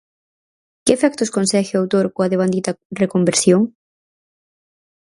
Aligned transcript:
Que 0.83 0.91
efectos 0.97 1.33
consegue 1.37 1.73
o 1.75 1.79
autor 1.83 2.05
coa 2.15 2.31
devandita 2.33 2.71
reconversión? 3.01 3.61